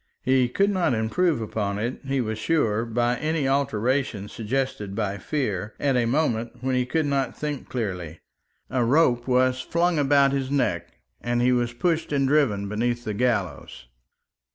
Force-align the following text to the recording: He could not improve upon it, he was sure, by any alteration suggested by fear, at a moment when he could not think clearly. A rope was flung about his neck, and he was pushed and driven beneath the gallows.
He 0.23 0.49
could 0.49 0.71
not 0.71 0.95
improve 0.95 1.39
upon 1.41 1.77
it, 1.77 1.99
he 2.03 2.21
was 2.21 2.39
sure, 2.39 2.85
by 2.85 3.17
any 3.17 3.47
alteration 3.47 4.29
suggested 4.29 4.95
by 4.95 5.19
fear, 5.19 5.75
at 5.79 5.95
a 5.95 6.07
moment 6.07 6.53
when 6.61 6.73
he 6.73 6.87
could 6.87 7.05
not 7.05 7.37
think 7.37 7.69
clearly. 7.69 8.19
A 8.71 8.83
rope 8.83 9.27
was 9.27 9.61
flung 9.61 9.99
about 9.99 10.31
his 10.31 10.49
neck, 10.49 10.87
and 11.21 11.39
he 11.39 11.51
was 11.51 11.71
pushed 11.73 12.11
and 12.11 12.27
driven 12.27 12.67
beneath 12.67 13.03
the 13.05 13.13
gallows. 13.13 13.85